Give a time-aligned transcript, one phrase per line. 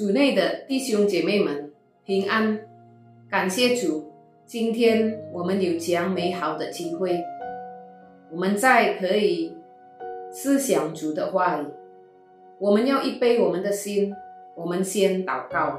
[0.00, 1.70] 主内的弟兄姐妹们
[2.06, 2.58] 平安，
[3.28, 4.10] 感谢主，
[4.46, 7.22] 今天我们有这样美好的机会，
[8.30, 9.54] 我们在可以
[10.30, 11.66] 思想主的话语。
[12.58, 14.10] 我们要一杯我们的心，
[14.56, 15.78] 我们先祷告。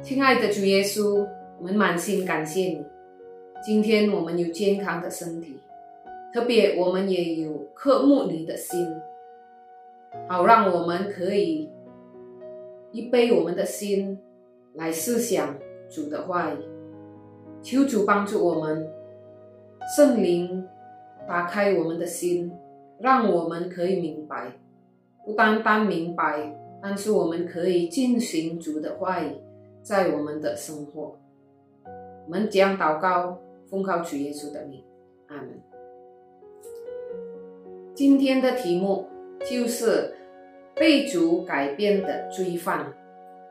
[0.00, 2.82] 亲爱的主耶稣，我们满心感谢你，
[3.62, 5.60] 今天我们有健康的身体，
[6.32, 8.88] 特别我们也有渴慕你的心，
[10.26, 11.68] 好让我们可以。
[12.90, 14.18] 一杯我们的心
[14.74, 15.54] 来思想
[15.90, 16.56] 主的话语，
[17.62, 18.88] 求主帮助我们，
[19.96, 20.66] 圣灵
[21.26, 22.50] 打开我们的心，
[22.98, 24.52] 让我们可以明白，
[25.26, 29.32] 不单单明白，但是我们可以进行主的话语，
[29.82, 31.18] 在我们的生活。
[31.84, 34.82] 我们将祷告，奉靠主耶稣的名，
[35.26, 35.60] 阿门。
[37.94, 39.06] 今天的题目
[39.40, 40.14] 就是。
[40.78, 42.86] 被主改变的罪犯，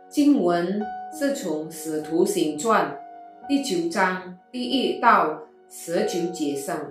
[0.07, 2.97] 经文是从《使徒行传》
[3.49, 6.89] 第九章第一到十九节上，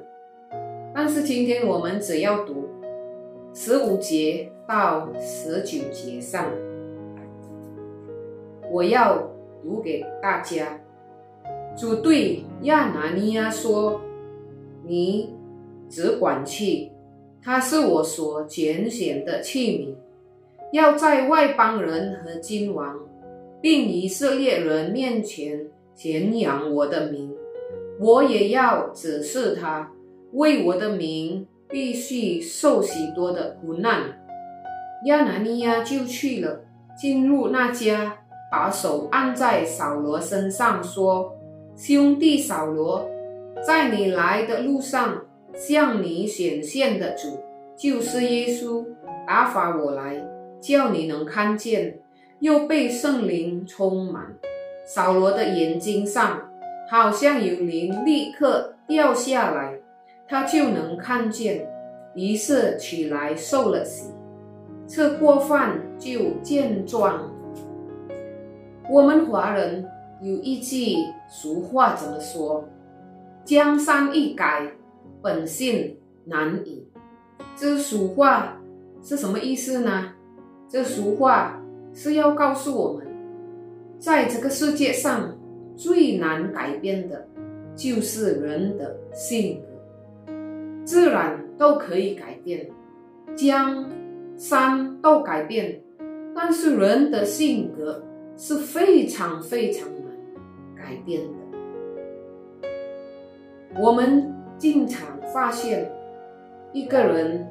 [0.95, 2.69] 但是今天我们只要读
[3.55, 6.53] 十五节到十九节上。
[8.71, 9.31] 我要
[9.63, 10.79] 读给大家。
[11.75, 14.03] 主对亚拿尼亚说
[14.85, 15.35] ：“你
[15.89, 16.91] 只管去，
[17.43, 19.95] 他是我所拣选的器皿。”
[20.73, 22.95] 要在外邦人和君王，
[23.61, 27.33] 并以色列人面前显扬我的名，
[28.01, 29.91] 我也要指示他，
[30.33, 34.03] 为我的名必须受许多的苦难。
[35.05, 36.61] 亚拿尼亚就去了，
[37.01, 38.19] 进入那家，
[38.51, 41.33] 把手按在扫罗身上，说
[41.77, 43.09] ：“兄弟扫罗，
[43.65, 45.23] 在你来的路上，
[45.55, 47.39] 向你显现的主
[47.77, 48.85] 就是耶稣，
[49.27, 50.23] 打发我来。”
[50.67, 52.01] 叫你能看见，
[52.41, 54.35] 又被圣灵充满。
[54.85, 56.43] 扫罗的眼睛上
[56.91, 59.79] 好像有灵，立刻掉下来，
[60.27, 61.69] 他就能看见。
[62.17, 64.11] 于是起来受了洗，
[64.89, 67.31] 吃过饭就健壮。
[68.91, 69.89] 我们华人
[70.21, 70.97] 有一句
[71.29, 72.69] 俗话怎么说？
[73.45, 74.73] 江山易改，
[75.23, 76.85] 本性难移。
[77.55, 78.57] 这俗话
[79.01, 80.13] 是什么意思呢？
[80.69, 81.63] 这俗话
[81.95, 83.07] 是要告诉我们，
[84.01, 85.37] 在这个世界上
[85.77, 87.25] 最难改变的，
[87.77, 90.33] 就是人的性格。
[90.85, 92.69] 自然都可以改变，
[93.37, 93.89] 江
[94.37, 95.81] 山都改变，
[96.35, 98.03] 但是人的性格
[98.37, 100.03] 是非常非常难
[100.77, 102.69] 改变的。
[103.81, 105.91] 我们经常发现，
[106.73, 107.47] 一个人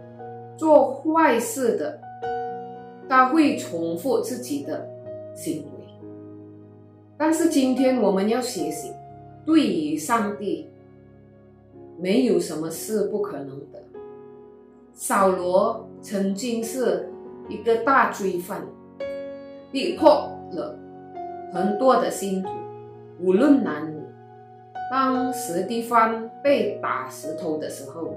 [0.58, 2.05] 做坏事的。
[3.08, 4.88] 他会重复自己的
[5.36, 5.86] 行为，
[7.18, 8.92] 但是今天我们要学习，
[9.46, 10.68] 对于上帝，
[12.00, 13.84] 没有什么是不可能的。
[14.94, 17.10] 扫罗曾经是
[17.48, 18.66] 一个大罪犯，
[19.72, 20.78] 逼迫了
[21.52, 22.50] 很多的信徒，
[23.22, 23.96] 无论男女。
[24.90, 28.16] 当时地方被打石头的时候，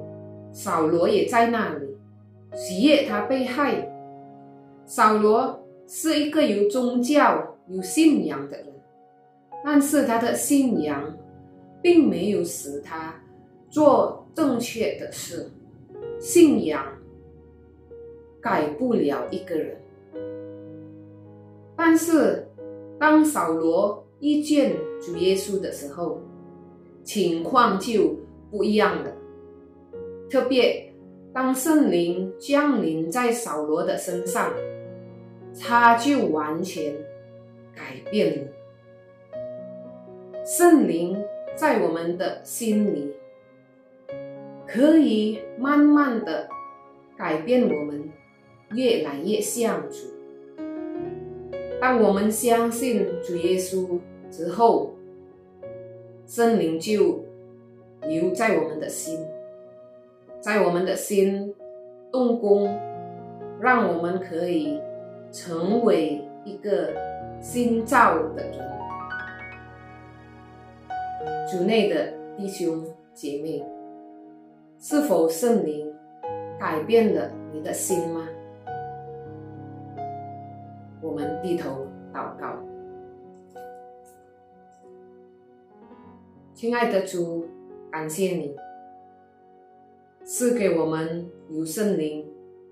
[0.52, 1.96] 扫罗也在那里，
[2.54, 3.86] 喜悦他被害。
[4.88, 8.66] 扫罗是一个有宗教、有信仰的人，
[9.62, 11.14] 但是他的信仰
[11.82, 13.14] 并没有使他
[13.68, 15.46] 做正确的事。
[16.18, 16.82] 信仰
[18.40, 19.76] 改不了一个人，
[21.76, 22.48] 但是
[22.98, 26.18] 当扫罗遇见主耶稣的时候，
[27.04, 28.16] 情况就
[28.50, 29.12] 不一样了。
[30.30, 30.90] 特别
[31.32, 34.50] 当圣灵降临在扫罗的身上。
[35.60, 36.94] 他就完全
[37.74, 38.52] 改变了。
[40.44, 41.22] 圣灵
[41.54, 43.14] 在我们的心里，
[44.66, 46.48] 可以慢慢的
[47.16, 48.08] 改变我们，
[48.70, 50.06] 越来越像主。
[51.80, 53.98] 当我们相信主耶稣
[54.30, 54.94] 之后，
[56.26, 57.24] 圣灵就
[58.02, 59.18] 留在我们的心，
[60.40, 61.54] 在我们的心
[62.10, 62.78] 动工，
[63.60, 64.80] 让我们可以。
[65.30, 66.90] 成为一个
[67.40, 68.58] 新造的人，
[71.50, 73.64] 主内的弟兄姐妹，
[74.78, 75.94] 是否圣灵
[76.58, 78.26] 改变了你的心吗？
[81.00, 82.56] 我们低头祷告，
[86.54, 87.46] 亲爱的主，
[87.90, 88.56] 感谢你
[90.24, 92.26] 赐给我们有圣灵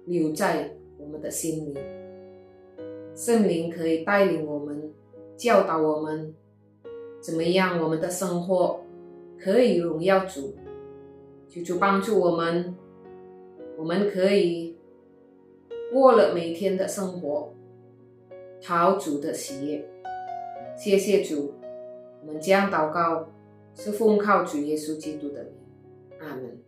[0.06, 1.78] 留在我们的心里。
[3.16, 4.92] 圣灵可以带领我们，
[5.38, 6.34] 教导我们，
[7.18, 8.78] 怎么样我们的生活
[9.38, 10.54] 可以荣耀主，
[11.48, 12.76] 求主帮助我们，
[13.78, 14.76] 我们可以
[15.90, 17.54] 过了每天的生活，
[18.62, 19.82] 讨主的喜悦。
[20.76, 21.54] 谢谢主，
[22.20, 23.30] 我们这样祷告
[23.74, 25.52] 是奉靠主耶稣基督的名，
[26.20, 26.65] 阿门。